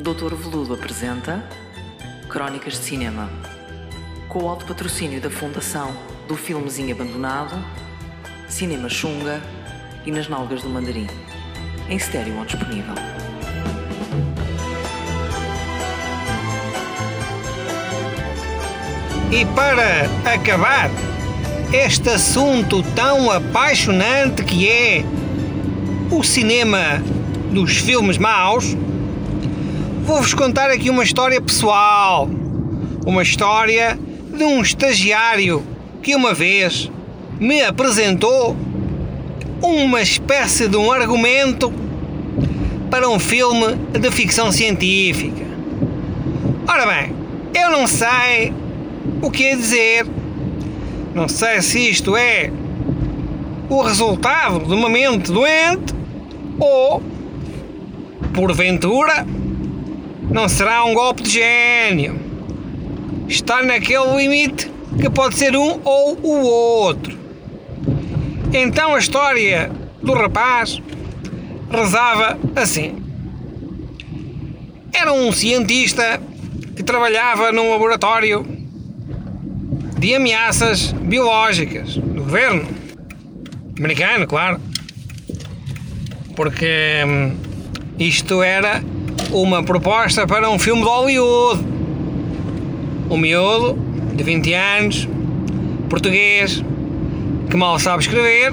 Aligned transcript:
Doutor 0.00 0.34
Veludo 0.34 0.72
apresenta 0.72 1.44
Crónicas 2.26 2.72
de 2.72 2.78
Cinema. 2.78 3.28
Com 4.30 4.44
o 4.44 4.48
alto 4.48 4.64
patrocínio 4.64 5.20
da 5.20 5.28
Fundação 5.28 5.94
do 6.26 6.36
Filmezinho 6.36 6.94
Abandonado, 6.94 7.62
Cinema 8.48 8.88
Xunga 8.88 9.42
e 10.06 10.10
Nas 10.10 10.26
Nalgas 10.26 10.62
do 10.62 10.70
Mandarim. 10.70 11.06
Em 11.86 11.98
estéreo 11.98 12.38
ou 12.38 12.46
disponível. 12.46 12.94
E 19.30 19.44
para 19.54 20.06
acabar, 20.34 20.90
este 21.74 22.08
assunto 22.08 22.82
tão 22.94 23.30
apaixonante 23.30 24.44
que 24.44 24.66
é 24.66 25.04
o 26.10 26.22
cinema 26.22 27.02
dos 27.52 27.76
filmes 27.76 28.16
maus, 28.16 28.74
vou-vos 30.10 30.34
contar 30.34 30.72
aqui 30.72 30.90
uma 30.90 31.04
história 31.04 31.40
pessoal. 31.40 32.28
Uma 33.06 33.22
história 33.22 33.96
de 34.36 34.42
um 34.42 34.60
estagiário 34.60 35.64
que 36.02 36.16
uma 36.16 36.34
vez 36.34 36.90
me 37.38 37.62
apresentou 37.62 38.56
uma 39.62 40.02
espécie 40.02 40.66
de 40.66 40.76
um 40.76 40.90
argumento 40.90 41.72
para 42.90 43.08
um 43.08 43.20
filme 43.20 43.76
de 44.00 44.10
ficção 44.10 44.50
científica. 44.50 45.44
Ora 46.66 46.86
bem, 46.86 47.14
eu 47.54 47.70
não 47.70 47.86
sei 47.86 48.52
o 49.22 49.30
que 49.30 49.44
é 49.44 49.54
dizer. 49.54 50.06
Não 51.14 51.28
sei 51.28 51.62
se 51.62 51.88
isto 51.88 52.16
é 52.16 52.50
o 53.68 53.80
resultado 53.80 54.66
de 54.66 54.74
uma 54.74 54.88
mente 54.88 55.30
doente 55.30 55.94
ou, 56.58 57.00
porventura, 58.34 59.24
não 60.30 60.48
será 60.48 60.84
um 60.84 60.94
golpe 60.94 61.22
de 61.22 61.30
gênio. 61.30 62.18
Está 63.28 63.62
naquele 63.62 64.16
limite 64.16 64.70
que 65.00 65.10
pode 65.10 65.36
ser 65.36 65.56
um 65.56 65.80
ou 65.84 66.18
o 66.22 66.40
outro. 66.42 67.18
Então 68.52 68.94
a 68.94 68.98
história 68.98 69.70
do 70.02 70.12
rapaz 70.12 70.80
rezava 71.70 72.38
assim. 72.56 72.96
Era 74.92 75.12
um 75.12 75.32
cientista 75.32 76.20
que 76.74 76.82
trabalhava 76.82 77.52
num 77.52 77.70
laboratório 77.70 78.46
de 79.98 80.14
ameaças 80.14 80.92
biológicas 80.92 81.94
do 81.94 82.22
governo 82.22 82.66
americano, 83.78 84.26
claro. 84.26 84.60
Porque 86.34 87.04
hum, 87.06 87.36
isto 87.98 88.42
era 88.42 88.82
uma 89.32 89.62
proposta 89.62 90.26
para 90.26 90.50
um 90.50 90.58
filme 90.58 90.82
de 90.82 90.88
Hollywood. 90.88 91.64
Um 93.08 93.16
miúdo 93.16 93.78
de 94.14 94.22
20 94.22 94.54
anos, 94.54 95.08
português, 95.88 96.62
que 97.48 97.56
mal 97.56 97.78
sabe 97.78 98.02
escrever, 98.02 98.52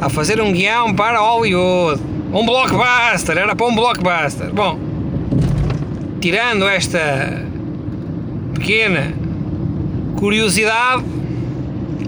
a 0.00 0.08
fazer 0.08 0.40
um 0.40 0.52
guião 0.52 0.94
para 0.94 1.18
Hollywood. 1.18 2.00
Um 2.32 2.46
blockbuster, 2.46 3.36
era 3.36 3.56
para 3.56 3.66
um 3.66 3.74
blockbuster. 3.74 4.52
Bom, 4.52 4.78
tirando 6.20 6.66
esta 6.68 7.42
pequena 8.54 9.12
curiosidade, 10.16 11.04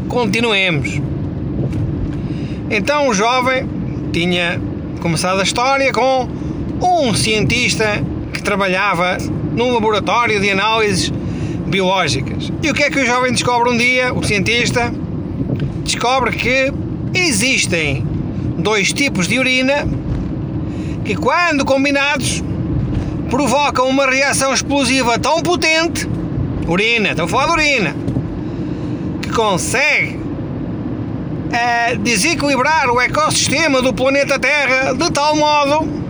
continuemos. 0.08 1.00
Então 2.70 3.08
o 3.08 3.14
jovem 3.14 3.68
tinha 4.12 4.60
começado 5.00 5.40
a 5.40 5.42
história 5.42 5.92
com 5.92 6.28
um 6.82 7.14
cientista 7.14 8.02
que 8.32 8.42
trabalhava 8.42 9.18
num 9.52 9.72
laboratório 9.72 10.40
de 10.40 10.50
análises 10.50 11.12
biológicas. 11.66 12.52
E 12.62 12.70
o 12.70 12.74
que 12.74 12.82
é 12.82 12.90
que 12.90 12.98
o 12.98 13.06
jovem 13.06 13.32
descobre 13.32 13.70
um 13.70 13.76
dia? 13.76 14.12
O 14.12 14.22
cientista 14.22 14.92
descobre 15.84 16.32
que 16.32 16.72
existem 17.14 18.04
dois 18.58 18.92
tipos 18.92 19.28
de 19.28 19.38
urina 19.38 19.86
que, 21.04 21.14
quando 21.16 21.64
combinados, 21.64 22.42
provocam 23.30 23.88
uma 23.88 24.06
reação 24.06 24.52
explosiva 24.52 25.18
tão 25.18 25.40
potente 25.42 26.08
urina, 26.66 27.10
estou 27.10 27.24
a 27.24 27.28
falar 27.28 27.46
de 27.46 27.52
urina 27.52 27.96
que 29.20 29.30
consegue 29.30 30.20
é, 31.50 31.96
desequilibrar 31.96 32.90
o 32.90 33.00
ecossistema 33.00 33.82
do 33.82 33.92
planeta 33.92 34.38
Terra 34.38 34.92
de 34.94 35.10
tal 35.10 35.36
modo 35.36 36.01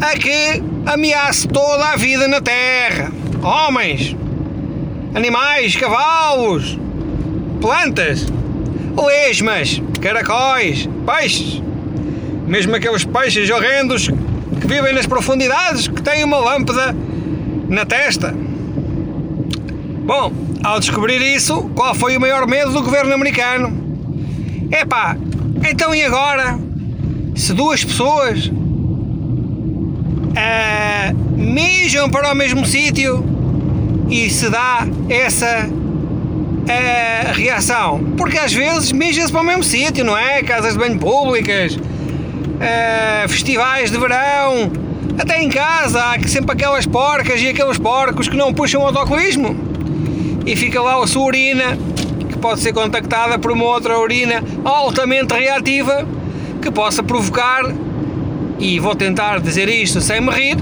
a 0.00 0.16
que 0.16 0.62
ameace 0.86 1.48
toda 1.48 1.92
a 1.92 1.96
vida 1.96 2.28
na 2.28 2.40
Terra. 2.40 3.10
Homens, 3.42 4.16
animais, 5.14 5.76
cavalos, 5.76 6.78
plantas, 7.60 8.26
lesmas, 8.96 9.82
caracóis, 10.00 10.88
peixes, 11.06 11.62
mesmo 12.46 12.74
aqueles 12.74 13.04
peixes 13.04 13.50
horrendos 13.50 14.08
que 14.60 14.66
vivem 14.66 14.94
nas 14.94 15.06
profundidades 15.06 15.88
que 15.88 16.02
têm 16.02 16.24
uma 16.24 16.38
lâmpada 16.38 16.94
na 17.68 17.84
testa. 17.84 18.34
Bom, 20.04 20.32
ao 20.62 20.80
descobrir 20.80 21.20
isso, 21.20 21.70
qual 21.74 21.94
foi 21.94 22.16
o 22.16 22.20
maior 22.20 22.46
medo 22.46 22.72
do 22.72 22.82
governo 22.82 23.12
americano? 23.14 23.86
Epá, 24.70 25.16
então 25.68 25.94
e 25.94 26.02
agora? 26.02 26.58
Se 27.34 27.52
duas 27.52 27.84
pessoas 27.84 28.50
uh, 30.38 31.14
mijam 31.36 32.08
para 32.08 32.32
o 32.32 32.34
mesmo 32.34 32.64
sítio 32.64 33.24
e 34.08 34.30
se 34.30 34.48
dá 34.48 34.86
essa 35.08 35.68
uh, 35.68 37.32
reação? 37.34 38.12
Porque 38.16 38.38
às 38.38 38.52
vezes 38.52 38.92
mijam-se 38.92 39.32
para 39.32 39.42
o 39.42 39.44
mesmo 39.44 39.64
sítio, 39.64 40.04
não 40.04 40.16
é? 40.16 40.42
Casas 40.42 40.74
de 40.74 40.78
banho 40.78 40.98
públicas, 40.98 41.76
uh, 41.76 43.28
festivais 43.28 43.90
de 43.90 43.98
verão, 43.98 44.70
até 45.18 45.42
em 45.42 45.48
casa 45.48 46.00
há 46.00 46.28
sempre 46.28 46.52
aquelas 46.52 46.86
porcas 46.86 47.40
e 47.40 47.48
aqueles 47.48 47.78
porcos 47.78 48.28
que 48.28 48.36
não 48.36 48.54
puxam 48.54 48.82
o 48.82 48.86
autocolismo 48.86 49.56
e 50.46 50.54
fica 50.54 50.80
lá 50.80 51.02
a 51.02 51.06
sua 51.06 51.24
urina 51.24 51.76
que 52.28 52.38
pode 52.38 52.60
ser 52.60 52.72
contactada 52.72 53.38
por 53.38 53.50
uma 53.50 53.64
outra 53.64 53.98
urina 53.98 54.42
altamente 54.64 55.34
reativa 55.34 56.06
que 56.62 56.70
possa 56.70 57.02
provocar, 57.02 57.64
e 58.58 58.78
vou 58.80 58.94
tentar 58.94 59.40
dizer 59.40 59.68
isto 59.68 60.00
sem 60.00 60.20
me 60.20 60.30
rir, 60.30 60.56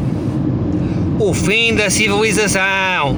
o 1.19 1.33
fim 1.33 1.75
da 1.75 1.89
civilização. 1.89 3.17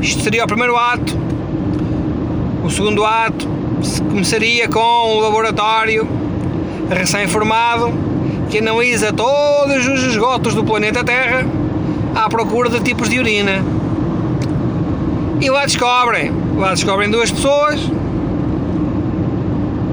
Isto 0.00 0.22
seria 0.22 0.44
o 0.44 0.46
primeiro 0.46 0.76
ato. 0.76 1.16
O 2.64 2.70
segundo 2.70 3.04
ato 3.04 3.48
começaria 4.08 4.68
com 4.68 5.16
um 5.16 5.20
laboratório 5.20 6.08
recém-formado 6.88 7.92
que 8.48 8.58
analisa 8.58 9.12
todos 9.12 9.86
os 9.86 10.02
esgotos 10.04 10.54
do 10.54 10.64
planeta 10.64 11.04
Terra 11.04 11.46
à 12.14 12.28
procura 12.28 12.70
de 12.70 12.80
tipos 12.80 13.08
de 13.08 13.18
urina. 13.18 13.62
E 15.40 15.50
lá 15.50 15.66
descobrem, 15.66 16.32
lá 16.56 16.70
descobrem 16.70 17.10
duas 17.10 17.30
pessoas 17.30 17.80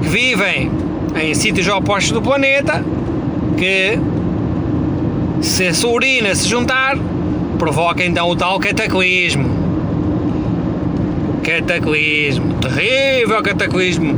que 0.02 0.08
vivem 0.08 0.85
em 1.20 1.34
sítios 1.34 1.66
opostos 1.68 2.12
do 2.12 2.22
planeta 2.22 2.84
que 3.56 3.98
se 5.40 5.66
a 5.66 5.74
sua 5.74 5.92
urina 5.92 6.34
se 6.34 6.48
juntar 6.48 6.96
provoca 7.58 8.04
então 8.04 8.28
o 8.28 8.36
tal 8.36 8.58
cataclismo. 8.60 9.66
Cataclismo, 11.42 12.54
terrível 12.54 13.42
cataclismo, 13.42 14.14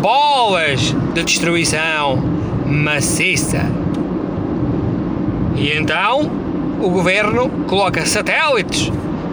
bolas 0.00 0.94
de 1.14 1.22
destruição 1.22 2.40
maciça. 2.70 3.66
E 5.56 5.76
então 5.76 6.30
o 6.80 6.88
governo 6.88 7.48
coloca 7.66 8.06
satélites 8.06 8.90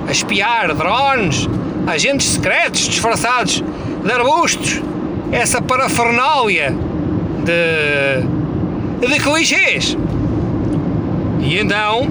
a 0.07 0.11
espiar 0.11 0.73
drones, 0.73 1.47
agentes 1.85 2.27
secretos 2.27 2.81
disfarçados 2.81 3.63
de 4.03 4.11
arbustos, 4.11 4.81
essa 5.31 5.61
parafernália 5.61 6.73
de, 7.43 9.07
de 9.07 9.19
clichês. 9.19 9.97
E 11.39 11.59
então, 11.59 12.07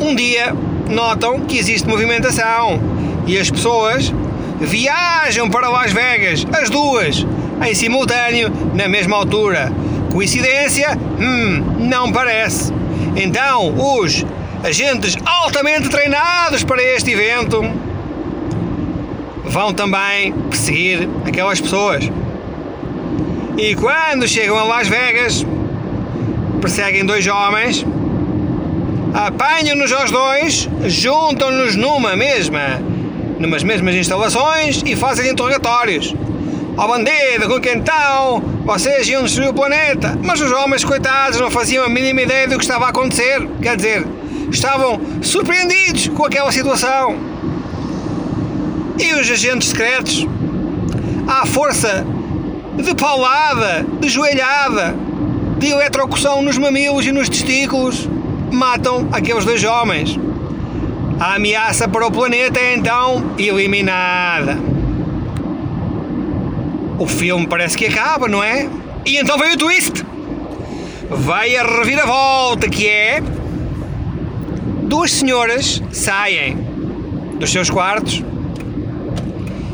um 0.00 0.14
dia, 0.14 0.54
notam 0.88 1.40
que 1.40 1.58
existe 1.58 1.88
movimentação 1.88 2.80
e 3.26 3.38
as 3.38 3.50
pessoas 3.50 4.12
viajam 4.60 5.48
para 5.48 5.68
Las 5.68 5.92
Vegas, 5.92 6.46
as 6.52 6.68
duas, 6.68 7.26
em 7.66 7.74
simultâneo, 7.74 8.52
na 8.74 8.88
mesma 8.88 9.16
altura. 9.16 9.72
Coincidência? 10.12 10.98
Hum, 11.18 11.86
não 11.88 12.12
parece. 12.12 12.72
Então, 13.16 13.74
os 13.76 14.24
agentes 14.62 15.16
altamente 15.24 15.88
treinados 15.88 16.62
para 16.62 16.82
este 16.82 17.12
evento 17.12 17.62
vão 19.44 19.72
também 19.72 20.32
perseguir 20.32 21.08
aquelas 21.26 21.60
pessoas. 21.60 22.10
E 23.56 23.74
quando 23.74 24.26
chegam 24.26 24.58
a 24.58 24.64
Las 24.64 24.88
Vegas, 24.88 25.44
perseguem 26.60 27.04
dois 27.04 27.26
homens, 27.26 27.84
apanham-nos 29.12 29.92
aos 29.92 30.10
dois, 30.10 30.68
juntam-nos 30.86 31.76
numa 31.76 32.16
mesma, 32.16 32.80
numas 33.38 33.62
mesmas 33.62 33.94
instalações 33.94 34.82
e 34.86 34.96
fazem 34.96 35.30
interrogatórios. 35.30 36.14
Oh, 36.74 36.88
bandido, 36.88 37.48
com 37.48 37.60
quem 37.60 37.78
estão? 37.78 38.40
Vocês 38.64 39.06
iam 39.06 39.24
destruir 39.24 39.50
o 39.50 39.54
planeta. 39.54 40.18
Mas 40.22 40.40
os 40.40 40.50
homens, 40.50 40.82
coitados, 40.82 41.38
não 41.38 41.50
faziam 41.50 41.84
a 41.84 41.88
mínima 41.88 42.22
ideia 42.22 42.48
do 42.48 42.56
que 42.56 42.64
estava 42.64 42.86
a 42.86 42.88
acontecer. 42.88 43.46
Quer 43.60 43.76
dizer, 43.76 44.06
estavam 44.50 44.98
surpreendidos 45.20 46.08
com 46.08 46.24
aquela 46.24 46.50
situação. 46.50 47.31
E 48.98 49.14
os 49.14 49.30
agentes 49.30 49.68
secretos, 49.68 50.26
à 51.26 51.46
força 51.46 52.04
de 52.76 52.94
paulada, 52.94 53.86
de 54.00 54.08
joelhada, 54.08 54.94
de 55.58 55.68
eletrocução 55.68 56.42
nos 56.42 56.58
mamilos 56.58 57.06
e 57.06 57.12
nos 57.12 57.28
testículos, 57.28 58.08
matam 58.50 59.08
aqueles 59.12 59.44
dois 59.44 59.64
homens. 59.64 60.18
A 61.20 61.36
ameaça 61.36 61.86
para 61.88 62.06
o 62.06 62.10
planeta 62.10 62.58
é 62.58 62.74
então 62.74 63.34
eliminada. 63.38 64.58
O 66.98 67.06
filme 67.06 67.46
parece 67.46 67.76
que 67.76 67.86
acaba, 67.86 68.28
não 68.28 68.42
é? 68.42 68.68
E 69.04 69.16
então 69.16 69.38
vem 69.38 69.52
o 69.52 69.56
twist. 69.56 70.04
Vai 71.10 71.56
a 71.56 71.62
reviravolta 71.62 72.68
que 72.68 72.88
é. 72.88 73.22
Duas 74.82 75.10
senhoras 75.10 75.82
saem 75.90 76.56
dos 77.38 77.50
seus 77.50 77.70
quartos 77.70 78.22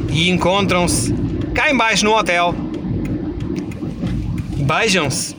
e 0.08 0.30
encontram-se 0.30 1.14
cá 1.54 1.70
embaixo 1.70 2.04
no 2.04 2.16
hotel. 2.16 2.54
Beijam-se. 4.56 5.36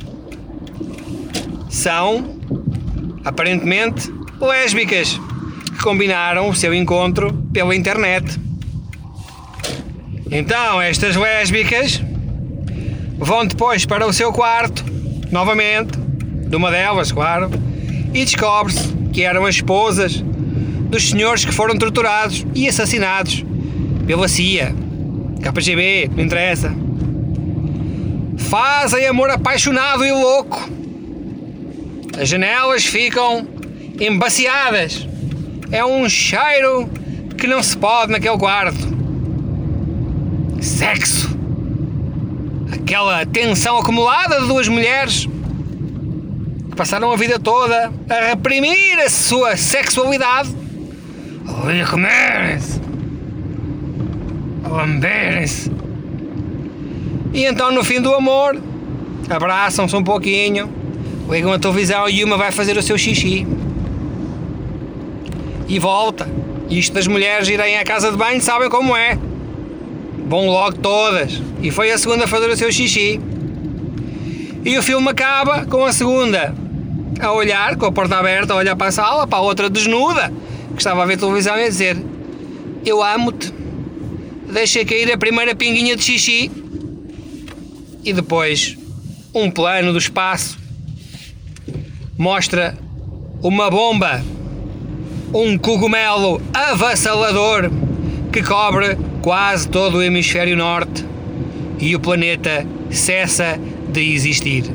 São, 1.69 2.39
aparentemente, 3.23 4.11
lésbicas 4.41 5.19
que 5.65 5.83
combinaram 5.83 6.49
o 6.49 6.55
seu 6.55 6.73
encontro 6.73 7.33
pela 7.53 7.75
internet. 7.75 8.39
Então, 10.31 10.81
estas 10.81 11.15
lésbicas 11.15 12.01
vão 13.17 13.45
depois 13.45 13.85
para 13.85 14.07
o 14.07 14.13
seu 14.13 14.31
quarto, 14.31 14.83
novamente, 15.31 15.97
de 15.97 16.55
uma 16.55 16.71
delas, 16.71 17.11
claro, 17.11 17.49
e 18.13 18.25
descobre-se 18.25 18.93
que 19.13 19.23
eram 19.23 19.45
as 19.45 19.55
esposas 19.55 20.23
dos 20.89 21.09
senhores 21.09 21.45
que 21.45 21.51
foram 21.51 21.77
torturados 21.77 22.45
e 22.55 22.67
assassinados 22.67 23.45
pela 24.09 24.27
CIA, 24.27 24.73
KGB, 25.39 26.09
não 26.15 26.23
interessa. 26.23 26.73
Fazem 28.39 29.05
amor 29.05 29.29
apaixonado 29.29 30.03
e 30.03 30.11
louco. 30.11 30.67
As 32.19 32.27
janelas 32.27 32.83
ficam 32.83 33.47
embaciadas. 33.99 35.07
É 35.71 35.85
um 35.85 36.09
cheiro 36.09 36.89
que 37.37 37.45
não 37.45 37.61
se 37.61 37.77
pode 37.77 38.11
naquele 38.11 38.35
quarto 38.39 38.79
sexo. 40.59 41.29
Aquela 42.73 43.27
tensão 43.27 43.77
acumulada 43.77 44.41
de 44.41 44.47
duas 44.47 44.67
mulheres 44.67 45.27
que 46.67 46.75
passaram 46.75 47.11
a 47.11 47.15
vida 47.15 47.37
toda 47.37 47.93
a 48.09 48.29
reprimir 48.29 48.97
a 49.05 49.07
sua 49.07 49.55
sexualidade. 49.55 50.49
A 51.47 51.85
comerem-se, 51.85 52.81
a 52.81 52.88
lamberem-se. 54.69 55.71
E 57.33 57.45
então, 57.45 57.71
no 57.71 57.83
fim 57.83 58.01
do 58.01 58.13
amor, 58.13 58.57
abraçam-se 59.29 59.95
um 59.95 60.03
pouquinho, 60.03 60.69
ligam 61.29 61.53
a 61.53 61.59
televisão 61.59 62.09
e 62.09 62.23
uma 62.23 62.37
vai 62.37 62.51
fazer 62.51 62.77
o 62.77 62.81
seu 62.81 62.97
xixi. 62.97 63.45
E 65.67 65.77
volta. 65.79 66.27
Isto 66.69 66.93
das 66.93 67.07
mulheres 67.07 67.47
irem 67.47 67.77
à 67.77 67.83
casa 67.83 68.11
de 68.11 68.17
banho 68.17 68.41
sabem 68.41 68.69
como 68.69 68.95
é. 68.95 69.17
Vão 70.27 70.47
logo 70.47 70.77
todas. 70.77 71.41
E 71.61 71.71
foi 71.71 71.91
a 71.91 71.97
segunda 71.97 72.25
a 72.25 72.27
fazer 72.27 72.49
o 72.49 72.57
seu 72.57 72.71
xixi. 72.71 73.19
E 74.63 74.77
o 74.77 74.83
filme 74.83 75.09
acaba 75.09 75.65
com 75.65 75.85
a 75.85 75.93
segunda 75.93 76.53
a 77.19 77.31
olhar, 77.31 77.75
com 77.75 77.85
a 77.85 77.91
porta 77.91 78.17
aberta, 78.17 78.53
a 78.53 78.57
olhar 78.57 78.75
para 78.75 78.87
a 78.87 78.91
sala, 78.91 79.27
para 79.27 79.39
a 79.39 79.41
outra 79.41 79.69
desnuda, 79.69 80.31
que 80.71 80.77
estava 80.77 81.03
a 81.03 81.05
ver 81.05 81.17
televisão 81.17 81.57
e 81.57 81.63
a 81.63 81.67
dizer: 81.67 81.97
Eu 82.85 83.03
amo-te. 83.03 83.58
Deixa 84.51 84.83
cair 84.83 85.11
a 85.11 85.17
primeira 85.17 85.55
pinguinha 85.55 85.95
de 85.95 86.03
xixi. 86.03 86.51
E 88.03 88.13
depois, 88.13 88.77
um 89.33 89.51
plano 89.51 89.91
do 89.91 89.97
espaço 89.99 90.57
mostra 92.17 92.77
uma 93.41 93.69
bomba, 93.69 94.23
um 95.33 95.57
cogumelo 95.57 96.41
avassalador 96.53 97.69
que 98.31 98.43
cobre 98.43 98.97
quase 99.21 99.67
todo 99.67 99.97
o 99.99 100.03
hemisfério 100.03 100.57
norte 100.57 101.05
e 101.79 101.95
o 101.95 101.99
planeta 101.99 102.65
cessa 102.89 103.59
de 103.89 104.13
existir. 104.13 104.65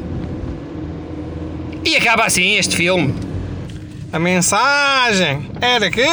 E 1.85 1.97
acaba 1.97 2.25
assim 2.25 2.57
este 2.57 2.77
filme. 2.77 3.15
A 4.13 4.19
mensagem 4.19 5.51
era 5.61 5.91
que 5.91 6.07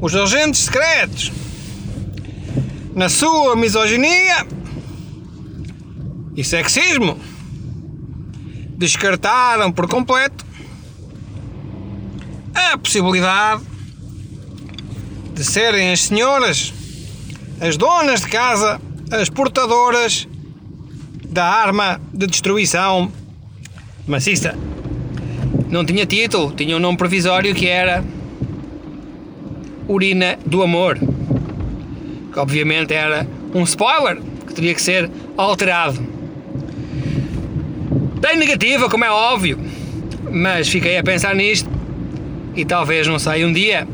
os 0.00 0.14
agentes 0.14 0.60
secretos, 0.60 1.32
na 2.94 3.08
sua 3.08 3.56
misoginia 3.56 4.46
e 6.36 6.44
sexismo, 6.44 7.18
descartaram 8.76 9.70
por 9.72 9.88
completo 9.88 10.44
a 12.54 12.78
possibilidade 12.78 13.62
de 15.34 15.44
serem 15.44 15.92
as 15.92 16.02
senhoras 16.02 16.72
as 17.60 17.76
donas 17.76 18.20
de 18.20 18.28
casa, 18.28 18.80
as 19.10 19.30
portadoras 19.30 20.26
da 21.28 21.44
arma 21.44 22.00
de 22.12 22.26
destruição 22.26 23.10
maciça. 24.06 24.56
Não 25.70 25.84
tinha 25.84 26.04
título, 26.04 26.52
tinha 26.52 26.76
um 26.76 26.80
nome 26.80 26.98
provisório 26.98 27.54
que 27.54 27.66
era 27.66 28.04
Urina 29.88 30.38
do 30.44 30.62
Amor. 30.62 30.98
Que 32.34 32.40
obviamente 32.40 32.92
era 32.92 33.26
um 33.54 33.62
spoiler 33.62 34.20
que 34.46 34.52
teria 34.52 34.74
que 34.74 34.82
ser 34.82 35.10
alterado. 35.36 36.04
Tem 38.20 38.36
negativa, 38.36 38.90
como 38.90 39.04
é 39.04 39.10
óbvio, 39.10 39.58
mas 40.30 40.68
fiquei 40.68 40.98
a 40.98 41.02
pensar 41.02 41.34
nisto 41.34 41.70
e 42.56 42.64
talvez, 42.64 43.06
não 43.06 43.18
sei, 43.18 43.44
um 43.44 43.52
dia 43.52 43.86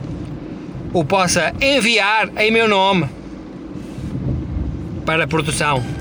o 0.93 1.05
possa 1.05 1.53
enviar 1.61 2.31
em 2.39 2.51
meu 2.51 2.67
nome 2.67 3.07
para 5.05 5.25
a 5.25 5.27
produção. 5.27 6.00